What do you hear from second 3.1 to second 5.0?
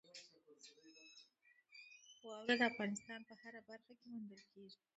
په هره برخه کې موندل کېږي.